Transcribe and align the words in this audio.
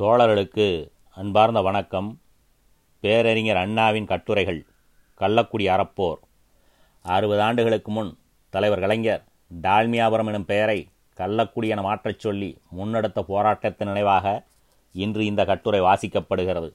தோழர்களுக்கு 0.00 0.90
அன்பார்ந்த 1.14 1.60
வணக்கம். 1.60 2.20
பேரறிஞர் 3.00 3.56
அண்ணாவின் 3.56 4.06
கட்டுரைகள் 4.06 4.66
கள்ளக்குடி 5.20 5.68
அறப்போர். 5.68 6.14
அறுபது 7.02 7.42
ஆண்டுகளுக்கு 7.42 7.92
முன் 7.92 8.18
தலைவர் 8.50 8.80
கலைஞர் 8.80 9.24
டால்மியாபுரம் 9.62 10.26
எனும் 10.26 10.44
பெயரை 10.44 10.88
கள்ளக்குடி 11.16 11.68
என 11.68 11.82
மாற்றச் 11.82 12.18
சொல்லி 12.18 12.58
முன்னெடுத்த 12.78 13.22
போராட்டத்தின் 13.22 13.86
நினைவாக 13.86 14.44
இன்று 14.92 15.24
இந்த 15.24 15.44
கட்டுரை 15.44 15.80
வாசிக்கப்படுகிறது. 15.80 16.72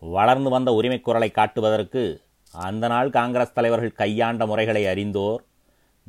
வளர்ந்து 0.00 0.50
வந்த 0.50 0.72
உரிமை 0.72 1.00
குரலை 1.00 1.30
காட்டுவதற்கு 1.30 2.22
அந்த 2.52 2.88
நாள் 2.88 3.10
காங்கிரஸ் 3.10 3.52
தலைவர்கள் 3.52 3.92
கையாண்ட 3.92 4.46
முறைகளை 4.46 4.86
அறிந்தோர் 4.86 5.44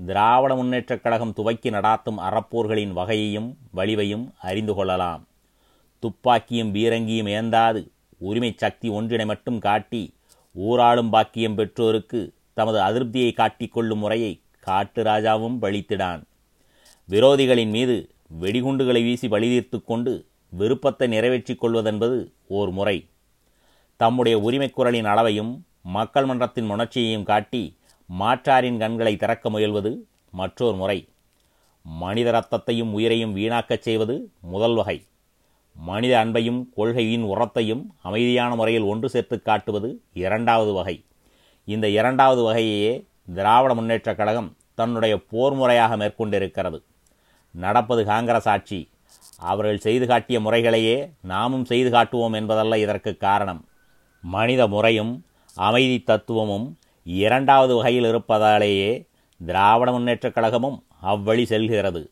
திராவிட 0.05 0.55
முன்னேற்றக் 0.55 1.01
கழகம் 1.01 1.33
துவக்கி 1.33 1.69
நடாத்தும் 1.69 2.17
அறப்போர்களின் 2.17 2.91
வகையையும் 2.91 3.57
வலிவையும் 3.75 4.33
அறிந்து 4.41 4.73
கொள்ளலாம். 4.73 5.25
துப்பாக்கியும் 6.01 6.75
பீரங்கியும் 6.75 7.29
ஏந்தாது. 7.29 7.91
உரிமை 8.17 8.53
சக்தி 8.57 8.89
ஒன்றினை 8.89 9.25
மட்டும் 9.25 9.59
காட்டி 9.59 10.13
ஊராளும் 10.51 11.09
பாக்கியம் 11.09 11.55
பெற்றோருக்கு 11.55 12.33
தமது 12.53 12.79
அதிருப்தியை 12.79 13.33
காட்டிக்கொள்ளும் 13.33 13.95
முறையை 13.95 14.39
காட்டு 14.59 15.03
ராஜாவும் 15.03 15.57
பழித்திடான். 15.61 16.23
விரோதிகளின் 17.09 17.69
மீது 17.69 18.09
வெடிகுண்டுகளை 18.41 19.03
வீசி 19.03 19.27
பழிதீர்த்து 19.27 19.83
கொண்டு 19.83 20.25
விருப்பத்தை 20.49 21.07
நிறைவேற்றிக் 21.07 21.65
கொள்வதென்பது 21.65 22.31
ஓர் 22.47 22.71
முறை. 22.71 23.07
தம்முடைய 23.95 24.39
உரிமைக் 24.39 24.75
குரலின் 24.75 25.05
அளவையும் 25.05 25.59
மக்கள் 25.81 26.25
மன்றத்தின் 26.25 26.69
உணர்ச்சியையும் 26.69 27.23
காட்டி 27.23 27.77
மாற்றாரின் 28.19 28.77
கண்களை 28.77 29.15
திறக்க 29.15 29.49
முயல்வது 29.49 29.97
மற்றொரு 30.31 30.75
முறை. 30.75 31.07
மனித 31.83 32.31
ரத்தத்தையும் 32.31 32.93
உயிரையும் 32.93 33.35
வீணாக்கச் 33.35 33.81
செய்வது 33.81 34.31
முதல் 34.41 34.75
வகை. 34.75 35.03
மனித 35.73 36.25
அன்பையும் 36.25 36.65
கொள்கையின் 36.75 37.23
உரத்தையும் 37.23 37.85
அமைதியான 38.01 38.55
முறையில் 38.55 38.81
ஒன்று 38.81 39.09
சேர்த்து 39.09 39.41
காட்டுவது 39.41 40.01
இரண்டாவது 40.13 40.73
வகை. 40.73 41.05
இந்த 41.65 41.89
இரண்டாவது 41.89 42.53
வகையையே 42.53 43.05
திராவிட 43.33 43.73
முன்னேற்றக் 43.73 44.15
கழகம் 44.15 44.55
தன்னுடைய 44.73 45.19
போர் 45.29 45.53
முறையாக 45.53 45.97
மேற்கொண்டிருக்கிறது. 45.97 46.81
நடப்பது 47.51 48.05
காங்கிரஸ் 48.05 48.49
ஆட்சி. 48.49 48.89
அவர்கள் 49.39 49.77
செய்து 49.77 50.07
காட்டிய 50.07 50.39
முறைகளையே 50.39 51.11
நாமும் 51.21 51.65
செய்து 51.65 51.89
காட்டுவோம் 51.89 52.33
என்பதல்ல 52.33 52.79
இதற்கு 52.79 53.17
காரணம். 53.17 53.65
மனித 54.21 54.67
முறையும் 54.67 55.25
அமைதி 55.55 56.03
தத்துவமும் 56.03 56.77
இரண்டாவது 57.03 57.75
வகையில் 57.75 58.03
இருப்பதாலேயே 58.03 59.07
திராவிட 59.45 59.91
முன்னேற்றக் 59.91 60.33
கழகமும் 60.33 60.83
அவ்வழி 61.03 61.43
செல்கிறது. 61.43 62.11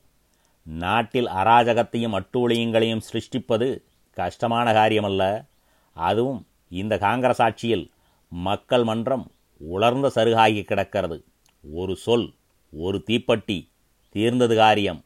நாட்டில் 0.64 1.26
அராஜகத்தையும் 1.26 2.16
அட்டூழியங்களையும் 2.20 3.06
சிருஷ்டிப்பது 3.12 3.84
கஷ்டமான 4.14 4.74
காரியமல்ல. 4.74 5.46
அதுவும் 5.94 6.48
இந்த 6.70 6.98
காங்கிரஸ் 6.98 7.42
ஆட்சியில் 7.42 7.92
மக்கள் 8.28 8.84
மன்றம் 8.84 9.32
உலர்ந்த 9.58 10.12
சருகாகி 10.16 10.64
கிடக்கிறது. 10.64 11.26
ஒரு 11.64 11.96
சொல் 11.96 12.34
ஒரு 12.72 13.04
தீப்பட்டி 13.08 13.70
தீர்ந்தது 14.10 14.56
காரியம். 14.56 15.04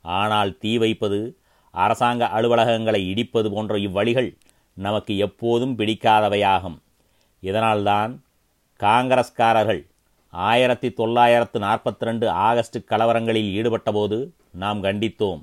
ஆனால் 0.00 0.58
தீ 0.58 0.78
வைப்பது 0.78 1.38
அரசாங்க 1.70 2.30
அலுவலகங்களை 2.34 3.00
இடிப்பது 3.12 3.50
போன்ற 3.50 3.76
இவ்வழிகள் 3.76 4.36
நமக்கு 4.74 5.16
எப்போதும் 5.16 5.78
பிடிக்காதவையாகும். 5.78 6.78
இதனால்தான் 7.40 8.24
காங்கிரஸ்காரர்கள் 8.80 9.82
ஆயிரத்தி 10.44 10.92
தொள்ளாயிரத்து 10.92 11.58
நாற்பத்தி 11.60 12.06
ரெண்டு 12.08 12.28
ஆகஸ்ட் 12.28 12.78
கலவரங்களில் 12.90 13.50
ஈடுபட்டபோது 13.58 14.30
நாம் 14.52 14.82
கண்டித்தோம். 14.82 15.42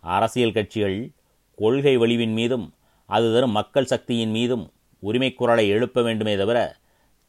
அரசியல் 0.00 0.52
கட்சிகள் 0.52 1.10
கொள்கை 1.56 1.98
வலிவின் 1.98 2.32
மீதும் 2.32 2.74
அது 3.06 3.32
தரும் 3.32 3.50
மக்கள் 3.50 3.84
சக்தியின் 3.84 4.30
மீதும் 4.30 4.70
உரிமை 4.98 5.34
குரலை 5.34 5.68
எழுப்ப 5.68 6.02
வேண்டுமே 6.02 6.36
தவிர 6.36 6.76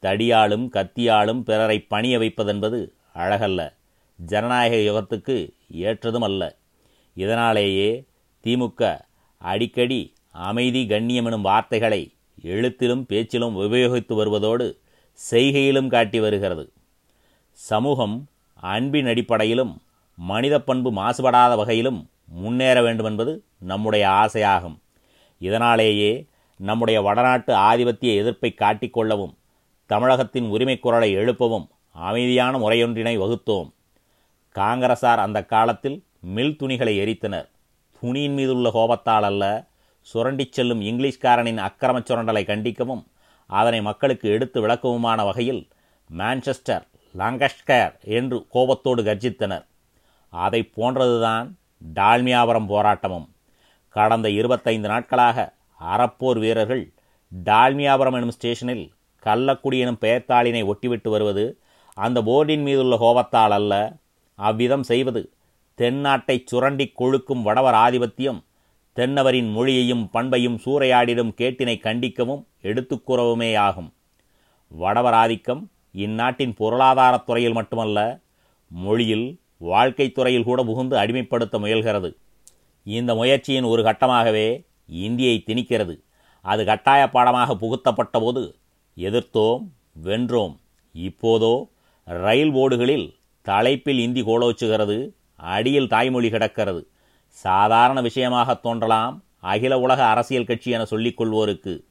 தடியாலும் 0.01 0.65
கத்தியாலும் 0.73 1.41
பிறரை 1.41 1.79
பணிய 1.79 2.19
வைப்பதென்பது 2.19 2.91
அழகல்ல. 3.15 3.73
ஜனநாயக 4.17 4.75
யுகத்துக்கு 4.75 5.37
ஏற்றதும் 5.73 6.25
அல்ல. 6.29 6.57
இதனாலேயே 7.15 8.03
திமுக 8.43 8.99
அடிக்கடி 9.37 10.13
அமைதி 10.31 10.85
கண்ணியம் 10.85 11.25
எனும் 11.25 11.41
வார்த்தைகளை 11.41 12.13
எழுத்திலும் 12.41 13.05
பேச்சிலும் 13.05 13.57
உபயோகித்து 13.57 14.13
வருவதோடு 14.13 14.67
செய்கையிலும் 15.31 15.87
காட்டி 15.87 16.19
வருகிறது. 16.19 16.71
சமூகம் 17.67 18.13
அன்பின் 18.73 19.07
அடிப்படையிலும் 19.07 19.71
மனித 20.17 20.55
பண்பு 20.61 20.89
மாசுபடாத 20.91 21.55
வகையிலும் 21.55 21.97
முன்னேற 22.41 22.81
வேண்டுமென்பது 22.81 23.43
நம்முடைய 23.59 24.03
ஆசையாகும். 24.09 24.77
இதனாலேயே 25.41 26.11
நம்முடைய 26.59 27.01
வடநாட்டு 27.01 27.53
ஆதிபத்திய 27.53 28.11
எதிர்ப்பை 28.21 28.49
காட்டிக்கொள்ளவும் 28.55 29.33
தமிழகத்தின் 29.89 30.47
உரிமை 30.49 30.79
குரலை 30.79 31.09
எழுப்பவும் 31.15 31.67
அமைதியான 31.91 32.57
முறையொன்றினை 32.57 33.15
வகுத்தோம். 33.23 33.69
காங்கிரசார் 34.55 35.23
அந்த 35.25 35.39
காலத்தில் 35.45 35.97
மில் 36.35 36.55
துணிகளை 36.55 36.93
எரித்தனர். 36.99 37.47
துணியின் 38.01 38.33
மீதுள்ள 38.33 38.71
கோபத்தால் 38.71 39.23
அல்ல 39.23 39.43
சுரண்டிச் 40.07 40.55
செல்லும் 40.57 40.81
இங்கிலீஷ்காரனின் 40.81 41.59
அக்கிரமச் 41.67 42.07
சுரண்டலை 42.09 42.43
கண்டிக்கவும் 42.51 43.03
அதனை 43.49 43.81
மக்களுக்கு 43.81 44.29
எடுத்து 44.29 44.67
விளக்கவுமான 44.67 45.19
வகையில் 45.25 45.61
மான்செஸ்டர் 46.09 46.85
லங்கஷ்கர் 47.15 47.95
என்று 48.17 48.37
கோபத்தோடு 48.49 49.03
கர்ஜித்தனர். 49.03 49.65
அதை 50.33 50.61
போன்றதுதான் 50.77 51.47
டால்மியாபுரம் 51.95 52.69
போராட்டமும். 52.73 53.27
கடந்த 53.95 54.29
இருபத்தைந்து 54.29 54.87
நாட்களாக 54.87 55.53
அறப்போர் 55.79 56.39
வீரர்கள் 56.39 56.83
டால்மியாபுரம் 57.31 58.17
எனும் 58.19 58.35
ஸ்டேஷனில் 58.37 58.85
கள்ளக்குடி 59.23 59.77
எனும் 59.79 60.01
பெயர்த்தாளினை 60.01 60.61
ஒட்டிவிட்டு 60.71 61.09
வருவது 61.09 61.45
அந்த 61.93 62.21
போர்டின் 62.21 62.61
மீதுள்ள 62.61 62.97
கோபத்தால் 62.97 63.51
அல்ல. 63.51 63.73
அவ்விதம் 64.35 64.83
செய்வது 64.83 65.21
தென்னாட்டை 65.77 66.43
சுரண்டி 66.45 66.85
கொழுக்கும் 66.99 67.41
வடவர் 67.41 67.77
ஆதிபத்தியம் 67.85 68.39
தென்னவரின் 68.95 69.49
மொழியையும் 69.51 70.05
பண்பையும் 70.11 70.57
சூறையாடிடும் 70.65 71.33
கேட்டினை 71.39 71.75
கண்டிக்கவும் 71.87 72.43
எடுத்துக்கூறவுமே 72.63 73.57
ஆகும் 73.57 73.93
வடவர் 74.71 75.13
ஆதிக்கம் 75.13 75.61
இந்நாட்டின் 75.91 76.55
பொருளாதாரத்துறையில் 76.59 77.53
மட்டுமல்ல 77.53 78.19
மொழியில் 78.67 79.39
வாழ்க்கைத் 79.57 80.13
துறையில் 80.13 80.43
கூட 80.43 80.63
புகுந்து 80.63 80.97
அடிமைப்படுத்த 80.97 81.59
முயல்கிறது. 81.59 82.15
இந்த 82.83 83.15
முயற்சியின் 83.15 83.63
ஒரு 83.63 83.83
கட்டமாகவே 83.83 84.65
இந்தியை 84.87 85.43
திணிக்கிறது. 85.45 86.03
அது 86.41 86.65
கட்டாய 86.65 87.09
பாடமாக 87.09 87.55
புகுத்தப்பட்ட 87.55 88.19
போது 88.19 88.55
எதிர்த்தோம் 88.97 89.67
வென்றோம். 90.03 90.57
இப்போதோ 90.93 91.67
ரயில் 92.03 92.53
போர்டுகளில் 92.53 93.15
தலைப்பில் 93.41 93.99
இந்தி 93.99 94.21
கோலோச்சுகிறது 94.21 95.13
அடியில் 95.35 95.87
தாய்மொழி 95.87 96.29
கிடக்கிறது. 96.29 96.87
சாதாரண 97.27 98.01
விஷயமாக 98.01 98.53
தோன்றலாம் 98.53 99.23
அகில 99.39 99.79
உலக 99.79 100.05
அரசியல் 100.05 100.45
கட்சி 100.45 100.71
என 100.71 100.85
சொல்லிக் 100.85 101.21
கொள்வோருக்கு. 101.21 101.83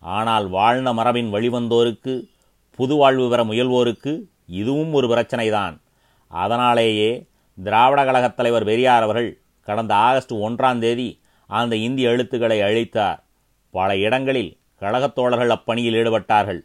ஆனால் 0.00 0.48
வாழ்ந்த 0.48 0.92
மரபின் 0.92 1.32
வழிவந்தோருக்கு 1.32 2.32
புது 2.76 2.94
வாழ்வு 2.94 3.30
பெற 3.30 3.44
முயல்வோருக்கு 3.44 4.20
இதுவும் 4.46 4.92
ஒரு 4.92 5.08
பிரச்சனைதான். 5.08 5.80
அதனாலேயே 6.28 7.26
திராவிட 7.64 8.04
கழகத் 8.04 8.36
தலைவர் 8.36 8.64
பெரியார் 8.64 9.02
அவர்கள் 9.02 9.40
கடந்த 9.60 9.94
ஆகஸ்ட் 9.94 10.32
ஒன்றாம் 10.32 10.78
தேதி 10.78 11.20
அந்த 11.46 11.76
இந்திய 11.76 12.10
எழுத்துக்களை 12.10 12.60
அழித்தார். 12.60 13.22
பல 13.70 13.96
இடங்களில் 13.96 14.58
கழகத் 14.80 15.14
தோழர்கள் 15.14 15.50
அப்பணியில் 15.50 15.94
ஈடுபட்டார்கள். 15.94 16.60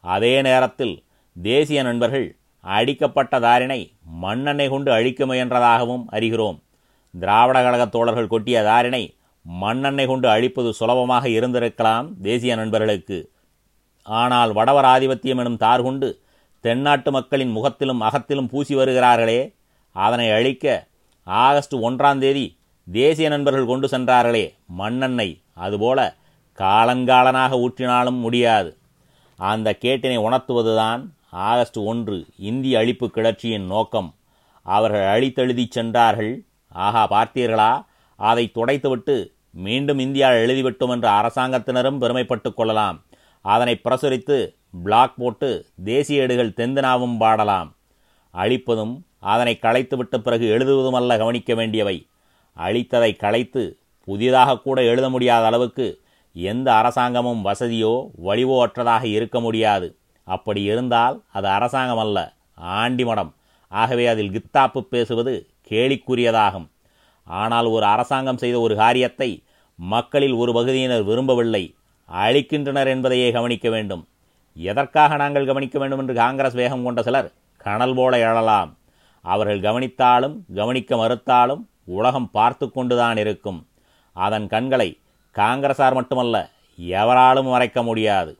அதே 0.00 0.42
நேரத்தில் 0.42 1.04
தேசிய 1.42 1.82
நண்பர்கள் 1.82 2.36
அடிக்கப்பட்ட 2.60 3.40
தாரினை 3.40 3.92
மண்ணெண்ணெய் 4.22 4.68
கொண்டு 4.68 4.92
அழிக்க 4.92 5.26
முயன்றதாகவும் 5.26 6.04
அறிகிறோம். 6.12 6.60
திராவிட 7.20 7.62
கழக 7.62 7.86
தோழர்கள் 7.86 8.28
கொட்டிய 8.28 8.62
தாரினை 8.62 9.16
மண்ணெண்ணெய் 9.42 10.06
கொண்டு 10.06 10.28
அழிப்பது 10.28 10.74
சுலபமாக 10.74 11.28
இருந்திருக்கலாம் 11.28 12.08
தேசிய 12.22 12.54
நண்பர்களுக்கு. 12.54 13.30
ஆனால் 14.08 14.52
வடவர் 14.52 14.84
ஆதிபத்தியம் 14.84 15.38
எனும் 15.38 15.56
தார் 15.56 15.82
கொண்டு 15.82 16.20
தென்னாட்டு 16.60 17.10
மக்களின் 17.10 17.50
முகத்திலும் 17.50 18.00
அகத்திலும் 18.00 18.48
பூசி 18.48 18.74
வருகிறார்களே 18.74 19.54
அதனை 19.92 20.30
அழிக்க 20.30 20.86
ஆகஸ்ட் 21.24 21.74
ஒன்றாம் 21.74 22.18
தேதி 22.18 22.56
தேசிய 22.92 23.28
நண்பர்கள் 23.28 23.66
கொண்டு 23.66 23.88
சென்றார்களே 23.88 24.54
மண்ணெண்ணை. 24.78 25.40
அதுபோல 25.54 26.14
காலங்காலனாக 26.58 27.66
ஊற்றினாலும் 27.66 28.20
முடியாது. 28.20 28.76
அந்த 29.36 29.76
கேட்டினை 29.80 30.18
உணர்த்துவதுதான் 30.18 31.08
ஆகஸ்ட் 31.30 31.78
ஒன்று 31.78 32.26
இந்திய 32.38 32.78
அழிப்பு 32.78 33.06
கிளர்ச்சியின் 33.06 33.66
நோக்கம். 33.66 34.14
அவர்கள் 34.62 35.00
அழித்தெழுதி 35.00 35.66
சென்றார்கள். 35.70 36.42
ஆகா 36.68 37.08
பார்த்தீர்களா? 37.08 37.84
அதை 38.16 38.50
துடைத்துவிட்டு 38.54 39.32
மீண்டும் 39.50 39.98
இந்தியா 39.98 40.30
எழுதிவிட்டோம் 40.30 40.90
என்ற 40.90 41.10
அரசாங்கத்தினரும் 41.10 41.98
பெருமைப்பட்டுக் 41.98 42.54
கொள்ளலாம். 42.54 43.02
அதனை 43.40 43.80
பிரசுரித்து 43.84 44.56
பிளாக் 44.82 45.16
போட்டு 45.16 45.66
தேசிய 45.84 46.22
ஏடுகள் 46.22 46.56
தெந்தனாவும் 46.56 47.16
பாடலாம். 47.16 47.76
அழிப்பதும் 48.30 49.06
அதனை 49.18 49.58
களைத்துவிட்ட 49.62 50.16
பிறகு 50.18 50.46
எழுதுவதுமல்ல 50.56 51.18
கவனிக்க 51.18 51.54
வேண்டியவை. 51.54 52.06
அழித்ததை 52.56 53.16
களைத்து 53.16 53.78
புதிதாக 54.04 54.58
கூட 54.58 54.82
எழுத 54.82 55.10
முடியாத 55.10 55.46
அளவுக்கு 55.46 56.00
எந்த 56.32 56.74
அரசாங்கமும் 56.74 57.44
வசதியோ 57.44 58.10
வலிவோ 58.24 58.56
அற்றதாக 58.66 59.04
இருக்க 59.04 59.40
முடியாது. 59.40 59.98
அப்படி 60.24 60.62
இருந்தால் 60.62 61.22
அது 61.32 61.48
அரசாங்கம் 61.48 61.98
அல்ல 61.98 62.34
ஆண்டி 62.54 63.04
மடம். 63.04 63.34
ஆகவே 63.68 64.06
அதில் 64.06 64.34
கித்தாப்பு 64.36 64.80
பேசுவது 64.80 65.50
கேலிக்குரியதாகும். 65.70 66.68
ஆனால் 67.26 67.66
ஒரு 67.66 67.84
அரசாங்கம் 67.84 68.36
செய்த 68.36 68.60
ஒரு 68.60 68.76
காரியத்தை 68.76 69.42
மக்களில் 69.74 70.32
ஒரு 70.32 70.52
பகுதியினர் 70.52 71.02
விரும்பவில்லை. 71.02 71.74
அழிக்கின்றனர் 72.12 72.86
என்பதையே 72.86 73.30
கவனிக்க 73.30 73.70
வேண்டும். 73.70 74.08
எதற்காக 74.54 75.16
நாங்கள் 75.16 75.46
கவனிக்க 75.46 75.78
வேண்டும் 75.78 75.98
என்று 75.98 76.14
காங்கிரஸ் 76.14 76.52
வேகம் 76.52 76.84
கொண்ட 76.84 77.02
சிலர் 77.02 77.32
கனல் 77.56 77.94
போல 77.94 78.18
எழலாம். 78.18 78.76
அவர்கள் 79.22 79.60
கவனித்தாலும் 79.60 80.40
கவனிக்க 80.54 80.96
மறுத்தாலும் 80.96 81.64
உலகம் 81.84 82.30
பார்த்து 82.30 82.70
கொண்டுதான் 82.70 83.16
இருக்கும். 83.16 83.66
அதன் 84.12 84.48
கண்களை 84.48 84.98
காங்கிரசார் 85.34 85.94
மட்டுமல்ல 85.94 86.50
எவராலும் 86.76 87.46
மறைக்க 87.46 87.82
முடியாது. 87.82 88.38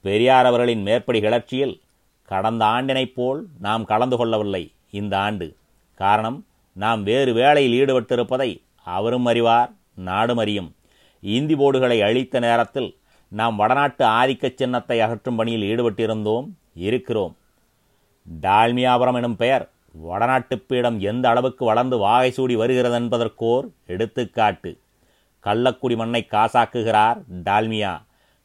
பெரியார் 0.00 0.46
அவர்களின் 0.46 0.82
மேற்படி 0.82 1.20
கிளர்ச்சியில் 1.20 1.80
கடந்த 2.24 2.64
ஆண்டினைப் 2.64 3.14
போல் 3.14 3.46
நாம் 3.60 3.84
கலந்து 3.84 4.16
கொள்ளவில்லை 4.16 4.72
இந்த 4.90 5.18
ஆண்டு. 5.18 5.56
காரணம் 5.94 6.46
நாம் 6.72 7.02
வேறு 7.02 7.32
வேளையில் 7.32 7.84
ஈடுபட்டிருப்பதை 7.84 8.62
அவரும் 8.84 9.26
அறிவார் 9.26 9.70
நாடும் 9.94 10.38
அறியும். 10.38 10.74
இந்தி 11.20 11.54
போர்டுகளை 11.54 12.02
அழித்த 12.02 12.40
நேரத்தில் 12.40 12.96
நாம் 13.28 13.56
வடநாட்டு 13.56 14.06
ஆதிக்க 14.06 14.52
சின்னத்தை 14.54 15.00
அகற்றும் 15.00 15.36
பணியில் 15.36 15.66
ஈடுபட்டிருந்தோம் 15.68 16.48
இருக்கிறோம். 16.74 17.36
டால்மியாபுரம் 18.40 19.14
எனும் 19.14 19.36
பெயர் 19.36 19.70
வடநாட்டு 19.92 20.58
பீடம் 20.58 21.00
எந்த 21.00 21.28
அளவுக்கு 21.28 21.64
வளர்ந்து 21.64 21.98
வாகை 21.98 22.30
சூடி 22.30 22.56
வருகிறது 22.56 22.94
என்பதற்கோர் 22.94 23.68
எடுத்துக்காட்டு. 23.86 24.78
கள்ளக்குடி 25.44 25.96
மண்ணை 25.96 26.26
காசாக்குகிறார் 26.30 27.22
டால்மியா. 27.44 28.02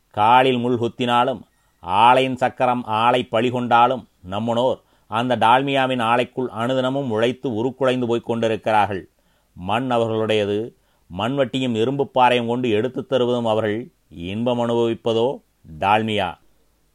காலில் 0.10 0.58
முள் 0.58 0.80
குத்தினாலும் 0.80 1.42
ஆலையின் 1.80 2.36
சக்கரம் 2.36 2.84
ஆளை 2.84 3.28
பழிகொண்டாலும் 3.32 4.08
நம்முனோர் 4.30 4.82
அந்த 5.08 5.38
டால்மியாவின் 5.38 6.02
ஆலைக்குள் 6.02 6.48
அனுதினமும் 6.48 7.10
உழைத்து 7.10 7.54
உருக்குலைந்து 7.56 8.08
போய்க் 8.08 8.26
கொண்டிருக்கிறார்கள். 8.26 9.10
மண் 9.54 9.92
அவர்களுடையது 9.92 10.76
மண்வட்டியும் 11.18 11.76
இரும்பு 11.76 12.08
பாறையும் 12.08 12.48
கொண்டு 12.48 12.70
எடுத்துத் 12.70 13.10
தருவதும் 13.10 13.46
அவர்கள் 13.46 13.92
இன்பம் 14.10 14.60
அனுபவிப்பதோ? 14.60 15.42
டால்மியா. 15.80 16.38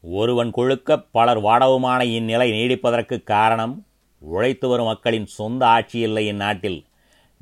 ஒருவன் 0.01 0.51
கொழுக்க 0.51 0.97
பலர் 0.97 1.41
வாடவுமான 1.41 2.01
இந்நிலை 2.01 2.51
நீடிப்பதற்கு 2.51 3.23
காரணம் 3.23 3.85
உழைத்து 4.19 4.67
வரும் 4.67 4.85
மக்களின் 4.85 5.25
சொந்த 5.25 5.67
ஆட்சி 5.67 5.99
இல்லை 5.99 6.27
இந்நாட்டில். 6.27 6.85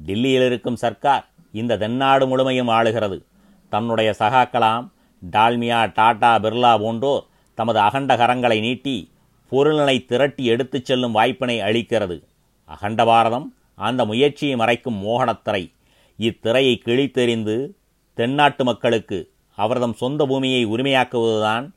டில்லியில் 0.05 0.45
இருக்கும் 0.45 0.75
சர்க்கார் 0.75 1.29
இந்த 1.51 1.77
தென்னாடு 1.77 2.27
முழுமையும் 2.27 2.69
ஆளுகிறது. 2.69 3.23
தன்னுடைய 3.69 4.13
சகாக்கலாம் 4.19 4.89
டால்மியா 5.31 5.91
டாடா 5.93 6.39
பிர்லா 6.39 6.79
போன்றோர் 6.79 7.25
தமது 7.53 7.79
அகண்ட 7.79 8.15
கரங்களை 8.15 8.59
நீட்டி 8.59 9.11
பொருளினை 9.51 10.05
திரட்டி 10.05 10.45
எடுத்துச் 10.45 10.85
செல்லும் 10.85 11.11
வாய்ப்பினை 11.11 11.59
அளிக்கிறது. 11.59 12.23
அகண்ட 12.65 13.05
பாரதம் 13.05 13.55
அந்த 13.75 14.05
முயற்சியை 14.05 14.55
மறைக்கும் 14.55 15.03
மோகனத்திரை 15.05 15.75
இத்திரையை 16.19 16.79
கிழித்தெறிந்து 16.85 17.69
தென்னாட்டு 18.13 18.63
மக்களுக்கு 18.63 19.31
அவர்தம் 19.55 19.93
சொந்த 19.93 20.25
பூமியை 20.25 20.65
உரிமையாக்குவதுதான் 20.65 21.69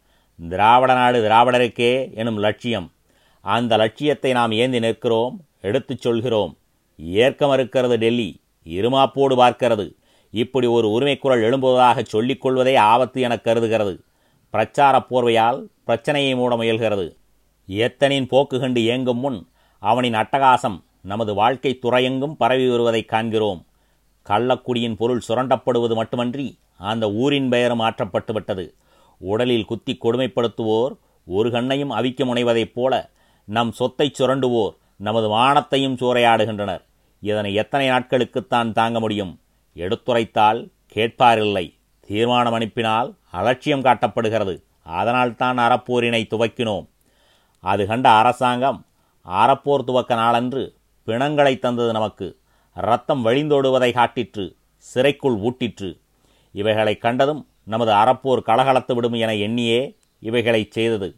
திராவிட 0.48 0.94
நாடு 0.94 1.28
திராவிடருக்கே 1.28 2.14
எனும் 2.14 2.38
லட்சியம். 2.38 2.92
அந்த 3.40 3.76
லட்சியத்தை 3.76 4.32
நாம் 4.32 4.52
ஏந்தி 4.52 4.78
நிற்கிறோம் 4.78 5.40
எடுத்துச் 5.60 6.00
சொல்கிறோம். 6.00 6.56
ஏற்க 6.96 7.46
மறுக்கிறது 7.46 7.96
டெல்லி 7.96 8.40
இருமாப்போடு 8.64 9.36
பார்க்கிறது. 9.36 9.94
இப்படி 10.30 10.66
ஒரு 10.66 10.88
உரிமைக்குரல் 10.88 11.42
எழும்புவதாக 11.42 12.02
சொல்லிக் 12.02 12.40
கொள்வதே 12.40 12.76
ஆபத்து 12.76 13.20
என 13.20 13.36
கருதுகிறது. 13.36 14.00
பிரச்சார 14.50 15.04
போர்வையால் 15.10 15.62
பிரச்சனையை 15.84 16.34
மூட 16.34 16.56
முயல்கிறது. 16.56 17.16
எத்தனின் 17.68 18.28
போக்கு 18.28 18.60
கண்டு 18.60 18.80
இயங்கும் 18.80 19.18
முன் 19.18 19.48
அவனின் 19.78 20.14
அட்டகாசம் 20.14 20.82
நமது 21.00 21.34
வாழ்க்கை 21.34 21.78
துறையெங்கும் 21.82 22.32
பரவி 22.32 22.68
வருவதைக் 22.68 23.08
காண்கிறோம். 23.08 23.64
கள்ளக்குடியின் 24.30 24.96
பொருள் 24.96 25.22
சுரண்டப்படுவது 25.28 25.94
மட்டுமன்றி 25.94 26.58
அந்த 26.78 27.12
ஊரின் 27.12 27.48
பெயரும் 27.48 27.80
மாற்றப்பட்டுவிட்டது 27.80 28.74
உடலில் 29.18 29.64
குத்தி 29.64 29.98
கொடுமைப்படுத்துவோர் 30.00 30.96
ஒரு 31.26 31.50
கண்ணையும் 31.50 31.90
அவிக்க 31.90 32.24
முனைவதைப் 32.24 32.72
போல 32.74 33.10
நம் 33.44 33.72
சொத்தை 33.72 34.12
சுரண்டுவோர் 34.18 34.76
நமது 34.96 35.28
வானத்தையும் 35.28 35.96
சூறையாடுகின்றனர். 35.96 36.82
இதனை 37.20 37.54
எத்தனை 37.54 37.90
நாட்களுக்குத்தான் 37.90 38.72
தாங்க 38.72 39.00
முடியும்? 39.00 39.40
எடுத்துரைத்தால் 39.74 40.70
கேட்பாரில்லை. 40.94 41.74
தீர்மானம் 42.00 42.52
அனுப்பினால் 42.52 43.14
அலட்சியம் 43.30 43.80
காட்டப்படுகிறது. 43.80 44.62
அதனால்தான் 44.82 45.58
அறப்போரினை 45.58 46.22
துவக்கினோம். 46.30 46.88
அது 47.60 47.86
கண்ட 47.86 48.08
அரசாங்கம் 48.08 48.84
அறப்போர் 49.28 49.84
துவக்க 49.84 50.14
நாளன்று 50.14 50.74
பிணங்களை 51.04 51.58
தந்தது 51.58 51.92
நமக்கு. 51.92 52.39
ரத்தம் 52.80 53.24
வழிந்தோடுவதை 53.24 53.90
காட்டிற்று 53.92 54.54
சிறைக்குள் 54.76 55.38
ஊட்டிற்று. 55.38 56.00
இவைகளை 56.52 56.98
கண்டதும் 56.98 57.46
நமது 57.64 57.92
அறப்போர் 57.92 58.46
கலகலத்து 58.46 58.94
விடும் 58.94 59.12
என 59.12 59.34
எண்ணியே 59.34 59.96
இவைகளை 60.20 60.68
செய்தது. 60.70 61.14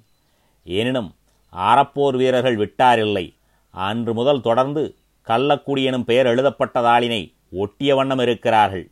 எனினும் 0.65 1.15
அறப்போர் 1.53 2.17
வீரர்கள் 2.17 2.57
விட்டாரில்லை. 2.57 3.37
அன்று 3.71 4.15
முதல் 4.15 4.41
தொடர்ந்து 4.41 4.97
கள்ளக்குடி 5.27 5.83
எனும் 5.85 6.05
பெயர் 6.05 6.27
எழுதப்பட்டதாளினை 6.27 7.35
ஒட்டிய 7.53 7.95
வண்ணம் 7.95 8.19
இருக்கிறார்கள். 8.19 8.91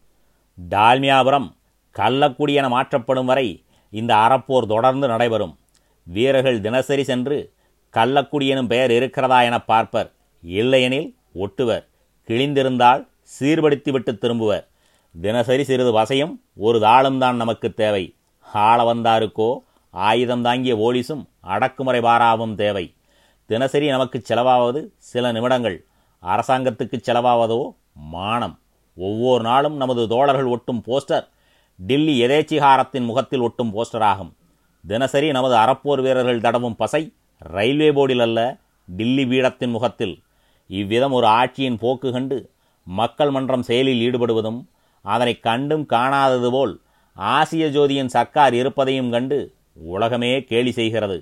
டால்மியாபுரம் 0.69 1.49
கள்ளக்குடி 1.97 2.53
என 2.53 2.69
மாற்றப்படும் 2.69 3.27
வரை 3.27 3.65
இந்த 3.91 4.15
அறப்போர் 4.15 4.67
தொடர்ந்து 4.67 5.07
நடைபெறும். 5.09 5.59
வீரர்கள் 6.03 6.61
தினசரி 6.61 7.05
சென்று 7.05 7.53
கள்ளக்குடி 7.95 8.47
எனும் 8.47 8.67
பெயர் 8.67 8.91
இருக்கிறதா 8.91 9.43
என 9.43 9.57
பார்ப்பர் 9.69 10.11
இல்லையெனில் 10.43 11.15
ஒட்டுவர். 11.35 11.85
கிழிந்திருந்தால் 12.29 13.09
சீர்படுத்திவிட்டு 13.39 14.19
திரும்புவர். 14.19 14.67
தினசரி 15.21 15.65
சிறிது 15.65 15.93
வசையும் 15.99 16.35
ஒரு 16.57 16.79
தாளும்தான் 16.79 17.41
நமக்கு 17.43 17.75
தேவை. 17.75 18.15
ஆள 18.43 18.95
வந்தாருக்கோ 18.95 19.51
ஆயுதம் 19.91 20.43
தாங்கிய 20.43 20.75
போலீஸும் 20.77 21.25
அடக்குமுறை 21.41 22.01
பாராவும் 22.01 22.55
தேவை. 22.55 22.95
தினசரி 23.47 23.87
நமக்கு 23.89 24.23
செலவாவது 24.29 24.81
சில 24.97 25.33
நிமிடங்கள். 25.33 25.85
அரசாங்கத்துக்கு 26.23 26.97
செலவாவதோ 27.07 27.61
மானம். 27.93 28.59
ஒவ்வொரு 28.97 29.43
நாளும் 29.43 29.77
நமது 29.77 30.09
தோழர்கள் 30.09 30.45
ஒட்டும் 30.45 30.83
போஸ்டர். 30.87 31.27
டில்லி 31.77 32.23
எதேச்சிகாரத்தின் 32.23 33.05
முகத்தில் 33.05 33.41
ஒட்டும் 33.41 33.73
போஸ்டராகும். 33.75 34.33
தினசரி 34.87 35.31
நமது 35.31 35.55
அறப்போர் 35.55 36.03
வீரர்கள் 36.03 36.41
தடவும் 36.41 36.77
பசை. 36.77 37.13
ரயில்வே 37.39 37.91
போர்டில் 37.91 38.21
அல்ல 38.21 38.59
டில்லி 38.87 39.25
பீடத்தின் 39.25 39.71
முகத்தில். 39.71 40.23
இவ்விதம் 40.79 41.15
ஒரு 41.19 41.27
ஆட்சியின் 41.41 41.81
போக்கு 41.83 42.09
கண்டு 42.13 42.39
மக்கள் 42.87 43.33
மன்றம் 43.37 43.65
செயலில் 43.69 44.03
ஈடுபடுவதும் 44.07 44.61
அதனை 45.05 45.35
கண்டும் 45.49 45.85
காணாதது 45.93 46.49
போல் 46.51 46.75
ஆசிய 47.17 47.65
ஜோதியின் 47.77 48.13
சர்க்கார் 48.15 48.55
இருப்பதையும் 48.61 49.11
கண்டு 49.15 49.39
உலகமே 49.95 50.33
கேலி 50.51 50.73
செய்கிறது. 50.79 51.17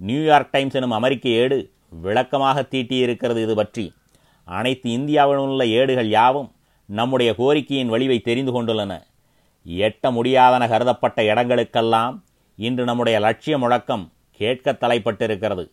நியூயார்க் 0.00 0.52
டைம்ஸ் 0.54 0.76
எனும் 0.78 0.96
அமெரிக்க 0.98 1.28
ஏடு 1.42 1.58
விளக்கமாக 2.04 2.64
தீட்டியிருக்கிறது 2.72 3.40
இது 3.46 3.54
பற்றி. 3.60 3.84
அனைத்து 4.48 4.88
இந்தியாவில் 4.98 5.42
உள்ள 5.46 5.62
ஏடுகள் 5.80 6.10
யாவும் 6.18 6.50
நம்முடைய 6.88 7.30
கோரிக்கையின் 7.40 7.92
வழிவை 7.94 8.18
தெரிந்து 8.28 8.52
கொண்டுள்ளன. 8.52 8.92
எட்ட 9.66 10.10
முடியாதன 10.16 10.62
கருதப்பட்ட 10.72 11.18
இடங்களுக்கெல்லாம் 11.30 12.14
இன்று 12.58 12.84
நம்முடைய 12.84 13.16
லட்சிய 13.26 13.54
முழக்கம் 13.58 14.04
கேட்க 14.40 14.72
தலைப்பட்டிருக்கிறது. 14.82 15.64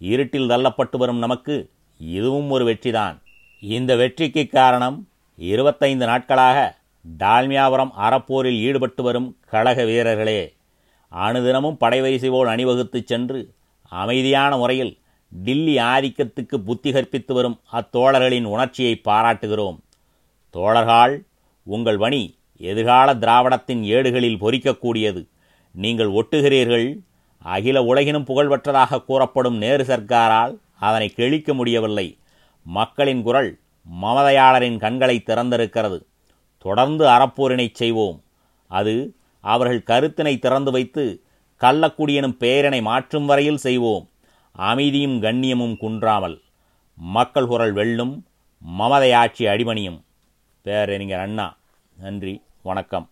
இருட்டில் 0.00 0.50
தள்ளப்பட்டு 0.52 0.96
வரும் 0.96 1.22
நமக்கு 1.24 1.54
இதுவும் 2.00 2.50
ஒரு 2.50 2.64
வெற்றிதான். 2.72 3.20
இந்த 3.60 3.96
வெற்றிக்கு 3.96 4.46
காரணம் 4.46 5.08
இருபத்தைந்து 5.36 6.06
நாட்களாக 6.06 6.78
டால்மியாபுரம் 7.18 7.90
அறப்போரில் 7.98 8.58
ஈடுபட்டு 8.58 9.02
வரும் 9.02 9.36
கழக 9.46 9.84
வீரர்களே. 9.84 10.54
அணுதினமும் 11.12 11.76
படைவரிசை 11.80 12.30
போல் 12.30 12.46
அணிவகுத்துச் 12.46 13.06
சென்று 13.06 13.52
அமைதியான 13.88 14.56
முறையில் 14.56 14.98
டில்லி 15.28 15.76
ஆதிக்கத்துக்கு 15.76 16.56
புத்தி 16.56 16.92
கற்பித்து 16.92 17.34
வரும் 17.34 17.60
அத்தோழர்களின் 17.72 18.44
உணர்ச்சியை 18.44 19.00
பாராட்டுகிறோம். 19.04 19.78
தோழர்கள் 20.50 21.24
உங்கள் 21.62 21.96
வணி 21.96 22.38
எதிர்கால 22.56 23.14
திராவிடத்தின் 23.14 23.82
ஏடுகளில் 23.82 24.42
பொறிக்கக்கூடியது. 24.42 25.26
நீங்கள் 25.72 26.10
ஒட்டுகிறீர்கள். 26.10 26.98
அகில 27.38 27.82
உலகினும் 27.82 28.24
புகழ்பெற்றதாக 28.24 29.04
கூறப்படும் 29.04 29.56
நேரு 29.56 29.84
சர்க்காரால் 29.84 30.58
அதனை 30.80 31.08
கிழிக்க 31.08 31.54
முடியவில்லை. 31.54 32.06
மக்களின் 32.64 33.22
குரல் 33.22 33.50
மமதையாளரின் 34.02 34.78
கண்களை 34.78 35.16
திறந்திருக்கிறது. 35.26 35.98
தொடர்ந்து 36.58 37.04
அறப்போரினை 37.06 37.68
செய்வோம். 37.72 38.18
அது 38.66 38.94
அவர்கள் 39.40 39.82
கருத்தினை 39.82 40.38
திறந்து 40.38 40.70
வைத்து 40.70 41.04
கள்ளக்குடியனும் 41.60 42.38
பெயரினை 42.42 42.80
மாற்றும் 42.82 43.26
வரையில் 43.26 43.62
செய்வோம். 43.66 44.04
அமைதியும் 44.52 45.22
கண்ணியமும் 45.22 45.76
குன்றாமல். 45.76 46.36
மக்கள் 46.94 47.46
குரல் 47.46 47.72
வெல்லும் 47.72 48.14
மமதை 48.58 49.12
ஆட்சி 49.12 49.44
அடிமணியும் 49.46 50.00
பேரறிஞர் 50.62 51.20
அண்ணா 51.20 51.56
நன்றி 51.98 52.34
வணக்கம். 52.62 53.06